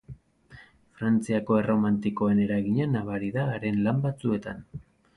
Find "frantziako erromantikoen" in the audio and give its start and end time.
1.01-2.43